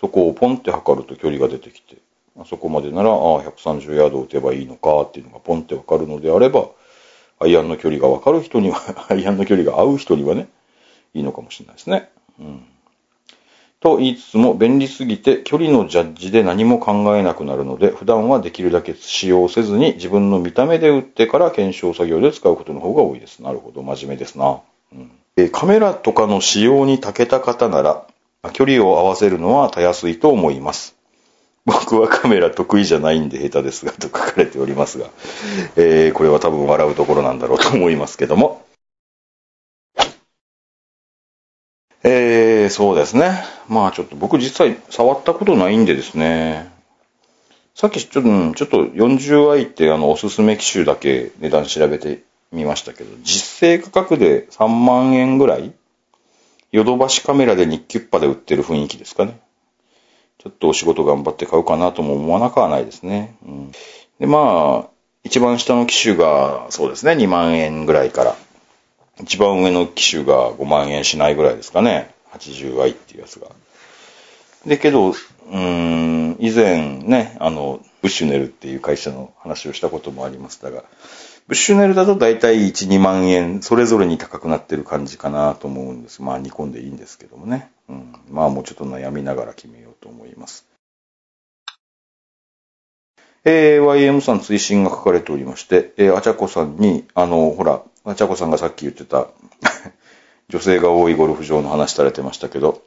[0.00, 1.96] そこをポンって測ると距離が出てきて、
[2.38, 6.68] あそこまでなら、ああ、130ヤード打てばいいのかっていうのがポンってわかるのであれば、
[7.38, 10.48] アイアンの距離がわかる人には、アイアンの距離が合う人にはね、
[11.14, 12.10] いいのかもしれないですね。
[12.38, 12.64] うん。
[13.80, 23.40] と言いつつも、便利すぎて距離のジャッジで何も考えなくなるので、普段はできるだけ使用せずに自分の見た目で打ってから検証作業で使うことの方が多いです。
[23.40, 24.60] なるほど、真面目ですな。
[24.92, 28.06] うんえカメラとかの使用に長けた方なら、
[28.54, 30.96] 距離を合わせるのはたやすいと思います。
[31.66, 35.08] 僕はカメラ得意じゃないんで下手ですが、と書かれておりますが、
[35.76, 38.64] えーこれは多分笑うところなんだろうと思いますけども。
[42.02, 43.44] えー、そうですね。
[43.68, 46.70] まあちょっと僕実際触ったことないんでですね。
[47.74, 55.72] さっきちょっと、ちょっと 40i ってあのおすすめ機種だけ値段調べてみましたけど、実勢価格で3万円ぐらい
[56.72, 59.38] ヨドバシカメラで日キュッパで売ってる雰囲気ですかね。
[60.38, 63.36] ちょっとお仕事頑張って買うかなとも思わなくはないですね。
[63.46, 63.72] うん、
[64.20, 64.90] で、まあ、
[65.24, 68.36] 一番下の機種がそうですね、2万円ぐらいから。
[69.20, 72.14] 一番上の機種が5万円しないぐらいですかね。
[72.36, 73.48] 80i っていうやつが。
[74.66, 75.14] で、けど、
[75.50, 80.84] うん、以前ね、あの、ブッシュネルっていう会社の話をしたこともありましたが、
[81.46, 86.20] ブッシュネルだと大体1、2万円、それぞれに高くなってる感じかなと思うんです。
[86.20, 87.70] まあ、煮込んでいいんですけどもね。
[87.88, 88.14] うん。
[88.30, 90.66] まあ、もうちょっと悩みながら決めようと思います。
[93.44, 99.28] えー YM さん追伸が書かれておりまして、えー、あちゃこさんに、あの、ほら、あちゃこさんがさっき言ってた、
[100.48, 102.82] 女性が多いゴルフ場の話されてましたけど、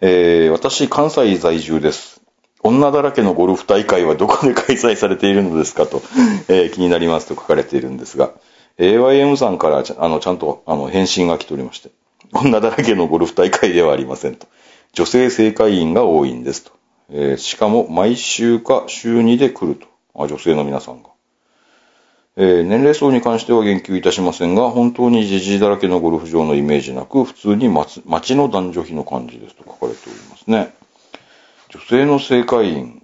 [0.00, 2.20] えー私、関西在住です。
[2.62, 6.02] 女だらけのゴルフ大会はどこで開催されているのですかと、
[6.48, 8.32] えー気になりますと書かれているんですが、
[8.78, 11.90] AYM さんからちゃあのちゃんとあの返信が来ておりまして、
[12.32, 14.46] 女だらけのゴルフ大会ではありませんと。
[14.92, 16.72] 女性正会員が多いんですと。
[17.10, 19.86] えーしかも毎週か週2で来ると。
[20.14, 21.15] あ女性の皆さんが。
[22.38, 30.74] えー年齢層に関しては言及いたしませんが、本当にジジイだらけのゴルフ場のイメージなく、普通に街の男女比の感じですと書かれておりますね。
[31.70, 33.02] 女性の正会員、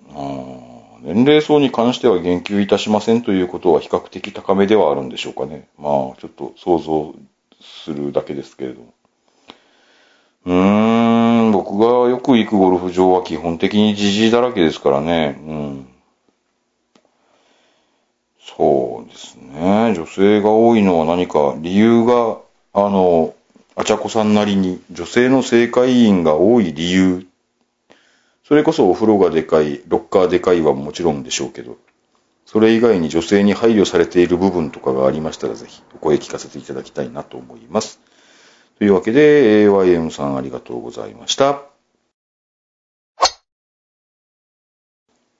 [1.01, 5.67] 年齢層に関しては言及いたしませんということは比較的高めではあるんでしょうかね。
[5.79, 7.15] まあ、ちょっと想像
[7.61, 8.95] するだけですけれども。
[10.45, 15.41] うーん、僕がよく行くゴルフ場は基本的にジジイだらけですからね。
[15.47, 15.92] うん。
[18.57, 19.95] そうですね。
[19.97, 22.39] 女性が多いのは何か理由が、
[22.75, 23.35] あの、
[23.75, 27.27] あちゃこさんなりに女性の正会員が多い理由。
[28.45, 31.79] それこそお風呂がでかい、ロッカーでかいはもちろんでしょうけど、
[32.45, 37.99] それ以外に女性に配慮されている部分とかがありましたらぜひお声聞かせていただきたいなと思います。
[38.79, 41.72] というわけで、AYM さんありがとうございました。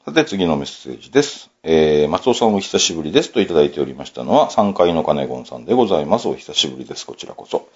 [0.05, 1.49] さて、次のメッセージです。
[1.63, 6.27] えー、松尾さんお久しぶりですといただいておりましたのは、3階の金ゴンさんでございます。
[6.27, 7.07] お久しぶりです。
[7.07, 7.69] こちらこそ。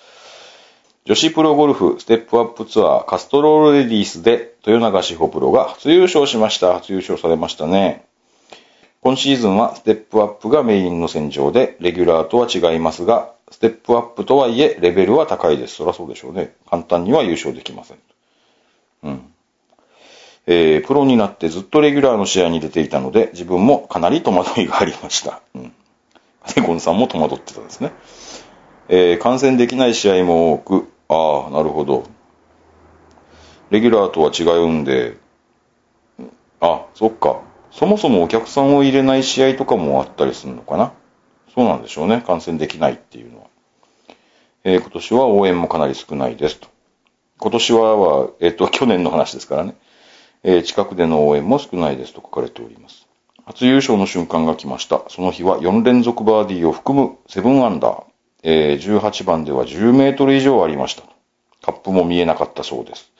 [1.04, 6.74] 女子プロゴルフステップアップツアーカストロールレディースで豊永志保プロが初優勝しました。
[6.74, 8.04] 初優勝されましたね。
[9.02, 15.76] 今シーズンはステップアップがメインの戦場で、レギュラーとは違いますが、ステップアップとはいえ、レベルは高いです。
[15.76, 16.56] そりゃそうでしょうね。
[16.68, 17.98] 簡単には優勝できません。
[19.04, 19.32] うん。
[20.46, 25.42] えー、プロになってずっとレギュラーの試合に出ていたので、自分もかなり戸惑いがありました。
[25.54, 25.72] うん。
[26.54, 27.92] で、ゴンさんも戸惑ってたんですね。
[28.88, 32.04] えー、観戦できない試合も多く、ああ、なるほど。
[33.70, 35.16] レギュラーとは違うんで、
[36.60, 37.40] あ、そっか。
[37.72, 40.92] そもそもお客さんを入れない試合とかもあったりするのかな。
[41.54, 42.22] そうなんでしょうね。
[42.24, 43.46] 観戦できないっていうのは。
[44.64, 46.68] えー今年は応援もかなり少ないですと。
[47.38, 49.76] 今年はは、えっ、と、去年の話ですからね。
[50.48, 53.08] えー近くでの応援も少ないですと書かれております。
[53.46, 55.02] 初優勝の瞬間が来ました。
[55.08, 58.04] その日は4連続バーディーを含む7アンダー。
[58.44, 61.02] えー18番では10メートル以上ありました。
[61.62, 63.10] カップも見えなかったそうです。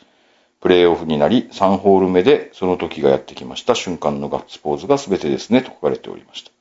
[0.60, 6.52] プレーオフになり、3ホール目でその時がやってきました瞬間のガッツポーズが全てですね、と書かれておりました。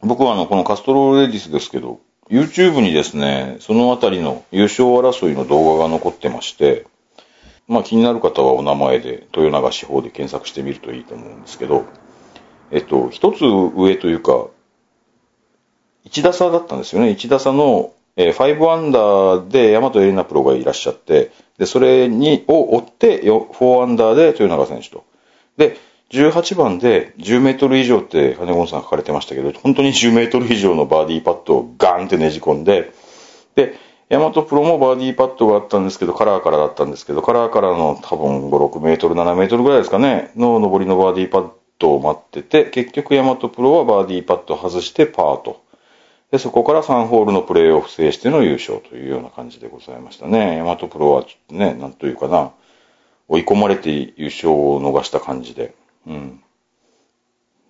[0.00, 6.86] 僕はあの、このカストローレディスですけど、YouTube にですね、そのあたりの優勝争いの動画が残ってまして、
[7.68, 11.84] まあ気になる方はお名前で、豊永司法で検索してみるといいと思うんですけど、
[12.70, 14.48] えっと、一つ上というか、
[16.06, 17.10] 1打差だったんですよね。
[17.10, 25.04] 1打差の、えー5アンダーで大和エレナプロがいらっしゃって、で、それに、を追って、4アンダーで豊永選手と。
[25.56, 25.76] で、
[26.10, 32.92] 18番で10メートル以上って金子さん書かれてましたけど、本当に10メートル以上のバーディーパットをガーンってねじ込んで、
[33.54, 33.78] で、
[34.12, 45.62] ヤマトプロもバーディーパットがあったんですけど、カラーからだったんですけど、カラーからの多分5、6メートル、7メートルぐらいですかね、の上りのバーディーパットを待ってて、結局ヤマトプロはバーディーパット外してパーと。
[46.30, 50.58] で、そこから3ホールのプレーオフ制しての優勝というような感じでございましたね。
[50.58, 52.50] ヤマトプロはちょっとね、なんというかな、
[53.28, 55.72] 追い込まれて優勝を逃した感じで。
[56.06, 56.42] うん。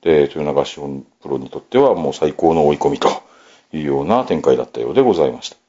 [0.01, 0.89] で、豊永志保
[1.23, 3.09] プロにとってはもう最高の追い込みと
[3.73, 5.62] いうような展開だったようでございました。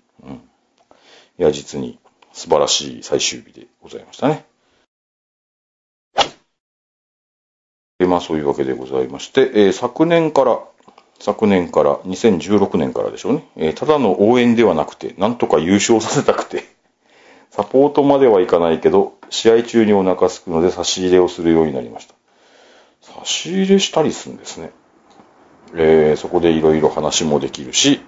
[1.39, 1.99] いや、実に
[2.31, 4.45] 素晴らしい最終日でございましたね。
[7.99, 10.59] でまあそういうわけでございまして、えー昨年から、
[11.19, 16.65] 昨年から、2016年からでしょうね、えーただの応援ではなくて、なんとか優勝させたくて、
[17.51, 22.15] サポートまではいかないけど、試合中にお腹すくので差し入れをするようになりました。
[23.01, 24.71] 差し入れしたりするんですね。
[25.75, 28.01] えーそこでいろいろ話もできるし、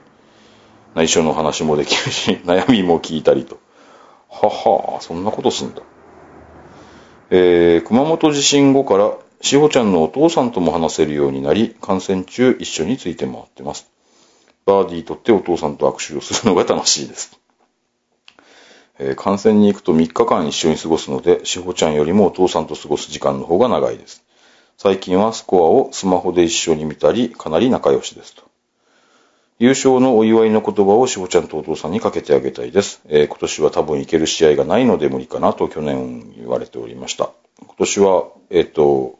[0.96, 3.60] 内緒の話もできるし、 悩みも聞いたりと。
[4.30, 5.82] ははそんなことすんだ。
[7.30, 13.88] えー熊本地震後から、しほちゃんのお父さんとも話せるようになり、観戦中一緒について回ってます。
[14.66, 17.38] バーディー取ってお父さんと握手をするのが楽しいです。
[18.98, 24.24] えー観戦に行くと3日間一緒に過ごすので、しほちゃんよりもお父さんと過ごす時間の方が長いです。
[24.78, 28.55] 最近はスコアをスマホで一緒に見たり、かなり仲良しですと。
[29.58, 33.02] 優勝のお祝いの言葉をしほちゃんとお父さんにかけてあげたいです。
[33.08, 37.32] えー今年は多分行ける試合がないので無理かなと去年言われておりました。
[37.62, 39.18] 今年は、えっ、と、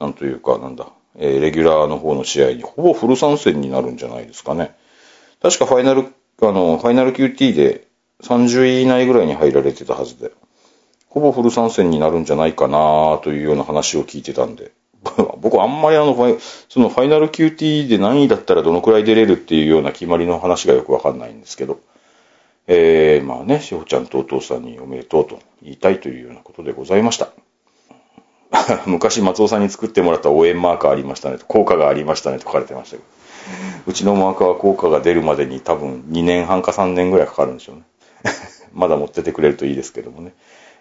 [0.00, 4.74] なんというか、なんだ、えーレギュラーの方の試合にほぼフル参戦になるんじゃないですかね。
[5.42, 6.06] 確かファイナル、
[6.40, 7.86] あの、ファイナル QT で
[8.22, 10.30] 30位以内ぐらいに入られてたはずで、
[11.10, 14.72] ほぼフル参戦になるんじゃないかなというような話を聞いてたんで、
[15.40, 16.14] 僕あんまりあの、
[16.68, 21.78] そのファイナル QT で何位だったらどのくらい出れるっていうような決まりの話がよくわかんないんですけど、
[22.66, 27.30] えー、まあね、しほちゃんとお父さんにおめでとうと言いたいというようなことでございました。
[28.86, 33.08] 昔松尾さんに作ってもらった応援マーカーありましたねと、効果がありましたねと書かれてましたけど、
[33.86, 37.82] うちのマーカーは効果が出るまでに多分2年半か3年ぐらいかかるんでしょうね。
[38.74, 40.34] まだ持っててくれるといいですけどもね。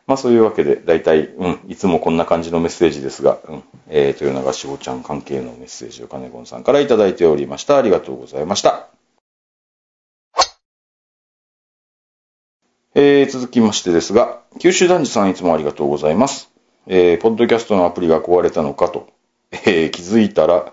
[0.07, 7.77] まあそういうわけで、大体、うん、いつもこんな感じのメッセージですが、うん、えー、豊永志保ちゃん関係のメッセージを金子さんからいただいておりました。
[7.77, 8.87] ありがとうございました。
[12.95, 16.49] えー、続きましてですが、九州男児さんいつもありがとうございます。
[16.87, 19.09] えー、ポッドキャストのアプリが壊れたのかと、
[19.51, 20.71] えー、気づいたら、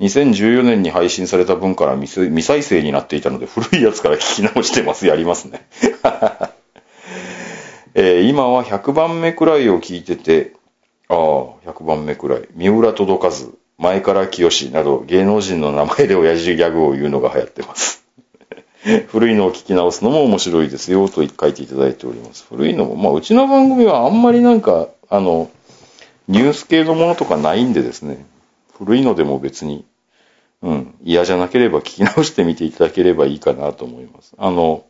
[0.00, 5.06] 2014年に配信された分から未未再生になっていたので、古いやつから聞き直してます。
[5.06, 5.66] やりますね。
[8.00, 10.52] えー今は100番目くらいを聞いてて、
[11.08, 11.16] ああ、
[11.68, 12.48] 100番目くらい。
[12.54, 18.04] 三浦届かず、前から清など芸能人の名前で親父ギャグを言うのが流行ってます。
[19.10, 22.46] 古いのを聞き直すのも面白いですよと書いていただいております。
[22.48, 25.50] 古いのも、まあうちの番組はあんまりなんか、あの、
[26.28, 28.24] ニュース系のものとかないんでですね、
[28.74, 29.84] 古いのでも別に、
[30.62, 34.34] うん、嫌じゃなければ聞き直してみていただければいいかなと思います。
[34.38, 34.84] あの、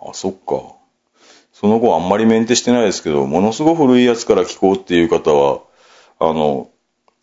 [0.00, 0.81] あ、そっか。
[1.62, 5.60] その後あんまりメンテしてないですけど、ものすごく古いやつから聞こうっていう方は、
[6.18, 6.70] あの、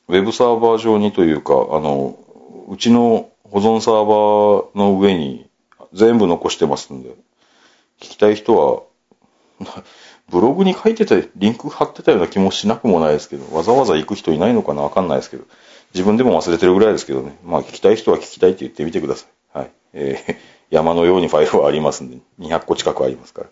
[0.08, 2.18] ウェブサーバー上にというか、あの、
[2.70, 5.50] うちの保存サーバーの上に
[5.92, 7.10] 全部残してますんで、
[8.00, 8.84] 聞きたい人は、
[10.32, 15.44] ブログに書いてた、リンク貼ってたような気もしなくもないですけど、わざわざ行く人いないのかなわかんないですけど、
[15.94, 17.38] 自分でも忘れてるぐらいですけどね。
[17.44, 19.58] まあ聞きたい人は聞きたいって言ってみてください。
[19.58, 19.72] はい。
[19.92, 20.36] えー、
[20.70, 23.50] 山のようにファイルはありますんで、200個近くありますから。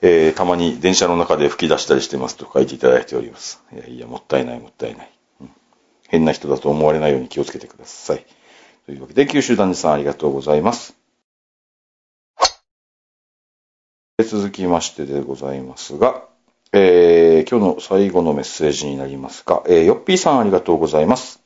[0.00, 3.62] えー、たまに電車の中で吹き出したりしてますと書いていただいております。
[3.72, 5.10] いやいや、もったいない、もったいない。
[5.40, 5.50] うん、
[6.08, 8.24] 変な人だと思われないように気をつけてください。
[8.86, 10.98] というわけで、九州男児さんありがとうございます。
[14.24, 16.24] 続きましてでございますが、
[16.72, 21.40] えー、今日の最後のメッセージになりますが、えー、ヨッピーさんありがとうございます。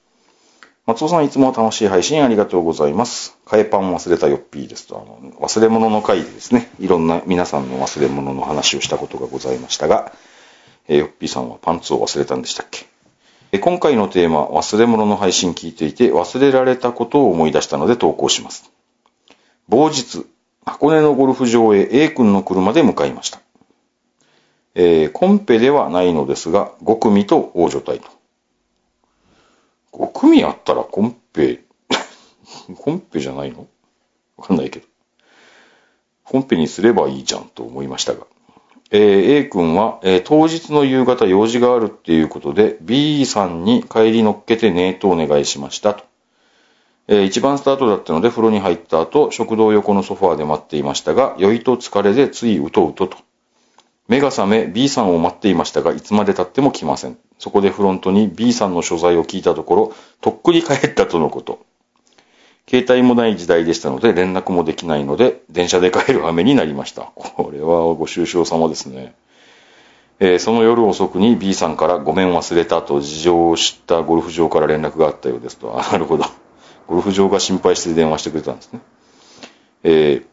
[0.84, 3.38] 松尾さんいつも楽しい配信ありがとうございます。
[3.46, 10.12] 替えパン忘れたヨッピーですと、あの、忘れ物の回でですね、いろんな皆さんの忘れ物の話をしたことがございましたが、
[10.88, 12.86] えー、ヨッピーさんはパンツを忘れたんでしたっけ？
[13.52, 18.68] えー今回のテーマ、忘れ物の配信聞いていて、忘れられたことを思い出したので投稿します。
[19.68, 20.26] 某日、
[20.64, 23.40] 箱根のゴルフ場へ A 君の車で向かいました。
[24.74, 28.21] えーコンペではないのですが、5組と大所帯と。
[29.92, 31.60] 5組あったらコンペ、
[32.76, 33.66] コンペじゃないの？
[34.36, 34.86] わかんないけど。
[36.24, 38.26] コンペにすればいいじゃんと思いましたが。
[38.90, 46.04] えー A 君は、えー当日の夕方用事があるっていうことで B さんに帰り乗っけてねーとお願いしましたと。
[47.08, 53.18] えー一番スタートだったので風呂に入った後、食堂横のソファーで待っていましたが、酔いと疲れでついうとうとと。
[54.12, 57.16] 目が覚め B さんを待っていましたが、いつまで経っても来ません。
[57.38, 61.64] そこでフロントに B さんの所在を聞いたところ、とっくり帰ったとのこと。
[62.68, 67.04] 携帯もない時代でしたので連絡もできないので、電車で帰る羽になりました。
[67.14, 69.14] これはご愁傷様ですね。
[70.20, 75.80] えーその夜遅くに B さんからごめん忘れたと事情を知ったゴルフ場から連絡があったようですと。
[75.80, 76.26] あ、なるほど。
[76.86, 78.80] ゴルフ場が心配して電話してくれたんですね。
[79.84, 80.24] えー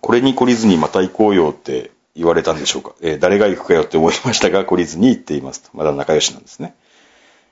[0.00, 2.94] これに懲りずにまた行こうよって言われたんでしょうか？
[3.00, 5.70] えー誰が行くかよって思いましたが、懲りずに行っていますと。
[5.74, 6.74] まだ仲良しなんですね。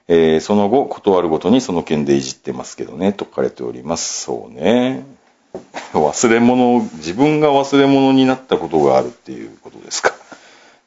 [0.09, 4.23] えーその後、断るごとにその件でいじってますけどね、と書かれております。
[4.23, 5.05] そうね。
[5.93, 10.15] 忘れ物、自分が忘れ物になったことがあるっていうことですか。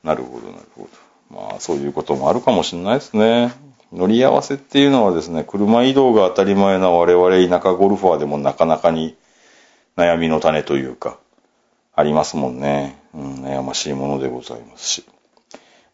[0.03, 0.87] なるほど、なるほ
[1.31, 1.37] ど。
[1.37, 3.53] まあ、そういうこともあるかもしれないですね。
[3.93, 9.15] 乗り合わせっていうのはですね、車移動が当たり前な我々田舎ゴルファーでもなかなかに
[9.95, 11.17] 悩みの種というか、
[11.93, 12.97] ありますもんね。
[13.15, 15.05] うん、悩ましいものでございますし。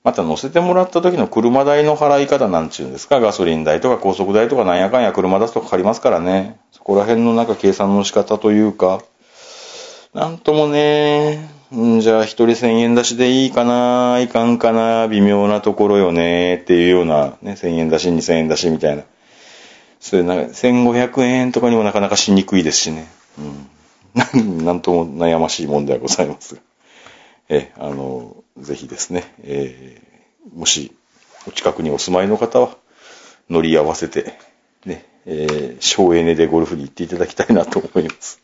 [0.04, 6.60] また乗せてもらった時の車代の払い方なんちゅうんですか、ガソリン代とか高速代とかなんやかんや車出すとかかりますからね。
[6.72, 9.04] そこら辺のなんか計算の仕方というか、
[10.16, 19.04] なんともね、じゃあ一人1000円出しでいいかないかんかな微妙なところよねっていうような、ね、1000円出し2000円出しみたいな。
[20.00, 23.08] それなんか1500円とかにもなかなかしにくいですしね。
[23.38, 23.42] う
[24.50, 24.66] ん。
[24.66, 26.62] なんとも悩ましいもんではございますが。
[27.50, 30.12] え、あの、ぜひですね、えー
[30.58, 30.92] もし、
[31.48, 32.76] お近くにお住まいの方は、
[33.50, 34.34] 乗り合わせて、
[34.86, 38.40] ね、えー省エネでゴルフに行っていただきたいなと思います。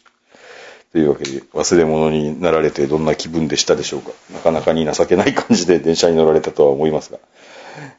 [0.91, 4.11] というわけで、忘れ物になられてどんな気分でしたでしょうか。
[4.33, 7.19] なかなかに情けない感じで電車に乗られたとは思いますが、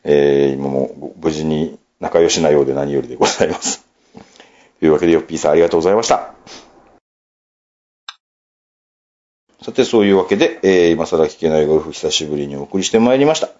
[0.04, 3.84] えー今も無事に仲良しなようで何よりでございます。
[4.80, 6.34] というわけで、ヨッピーさんありがとうございました。
[9.68, 13.50] さて、そういうわけで、えー今更聞けないゴルフ久しぶりにお送りしてまいりました。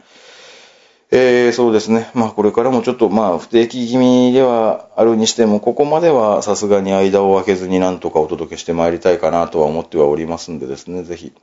[1.11, 2.11] えーそうですね。
[2.15, 11.35] まあ、これからもちょっと、まあ、不定期気味ではあるにしても、ここまではさすがに間を空けずになんとかお届けしてまいりたいかなとは思ってはおりますんでですね、ぜひ、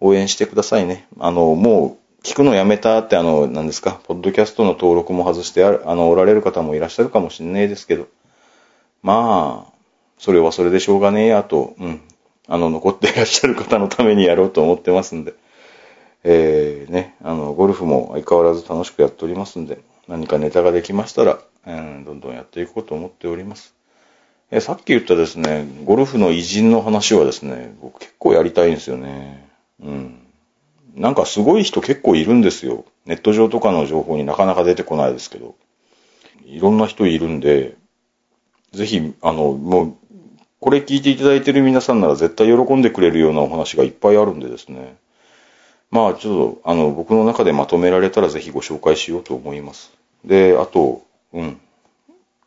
[0.00, 1.06] 応援してくださいね。
[1.18, 8.08] あの、もう、聞くのやめたって、あの、何ですか、ポッドキャストの登録も外してあ、あの、おられる方もいらっしゃるかもしれないですけど、
[9.02, 9.72] まあ、
[10.18, 12.02] それはそれでしょうがねえやと、うん。
[12.48, 15.34] あの、残っていらっしゃる方のためにやろうと思ってますんで、
[16.24, 23.74] えー、ね、あの、ゴルフも相変わらず楽しくやっておりますんで、何かネタができましたら、うん、どんどんやっていこうと思っております。
[24.50, 29.48] えーさっき言ったですね、ゴルフの偉人の話はですね、僕結構やりたいんですよね。
[29.82, 30.18] うん。
[30.94, 32.84] なんかすごい人結構いるんですよ。
[33.06, 35.56] ネット上とかの情報になかなか出てこないですけど。
[36.44, 37.76] いろんな人いるんで、
[38.72, 39.96] ぜひ、あの、もう、
[40.66, 44.96] これ聞いていただいている皆さんなら絶対喜んでくれるようなお話がいっぱいあるんでですね。
[45.92, 49.92] まあ、ちょっと、あの、僕の中でまとめられたらぜひご紹介しようと思います。
[50.24, 51.02] で、あと、
[51.32, 51.60] うん。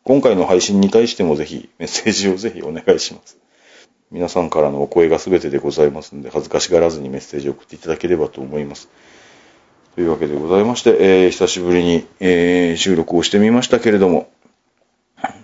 [0.04, 3.38] 今回の配信に対してもぜひメッセージを ぜひお願いします。
[4.10, 8.90] 皆さんからのお声が全てでございますので、恥ずかしがらずにメッセージを送っていただければと思います。
[9.94, 14.28] というわけでございまして、えー久しぶりに、えー収録をしてみましたけれども、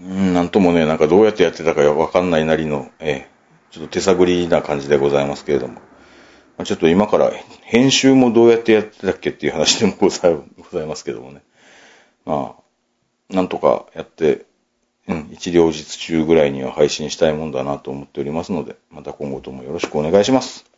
[0.02, 3.36] うんなんともね、なんかどうやってやってたかわかんないなりの、えー
[3.76, 5.80] ちょっと手探りな感じでございますけれども、ま
[6.62, 11.42] あちょっと今から編集もどうやってやってたっけっていう話でもございございますけどもね。
[12.24, 12.56] ま
[13.30, 14.46] あ、なんとかやって、
[15.08, 20.75] うん、一両日中ぐらいには配信したいもんだなと思っておりますので、また今後ともよろしくお願いします。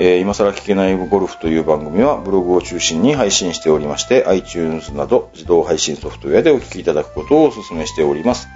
[0.00, 8.46] えー今更聞けないゴルフという番組はブログを中心に配信しておりまして、iTunes など自動配信ソフトウェアでお聞きいただくことをお勧めしております。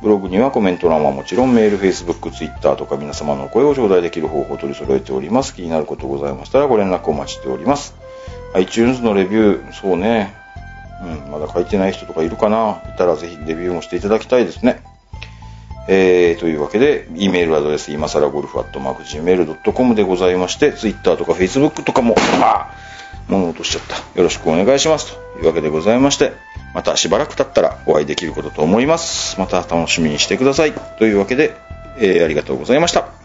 [0.00, 5.54] ブログにはコメント欄はもちろんメール、Facebook、Twitter とか皆様のお声を頂戴できる方法を取り揃えております。
[5.54, 7.94] 気になることございましたらご連絡お待ちしております。
[8.54, 10.34] iTunes のレビュー、そうね。
[11.02, 14.82] うん、まだ書いてない人とかいるかないたらぜひレビューもしていただきたいですね。
[15.92, 22.70] えー、というわけで、E メールアドレス、今更ゴルフアットマーク Gmail.com でございまして、Twitter とか Facebook とかも、あ
[23.26, 23.96] 物落としちゃった。
[23.96, 25.16] よろしくお願いします。
[25.34, 26.32] というわけでございまして、
[26.74, 29.38] またしばらく経ったらお会いできることと思います。
[29.40, 30.72] また楽しみにしてください。
[31.00, 31.56] というわけで、
[31.98, 33.19] えーありがとうございました。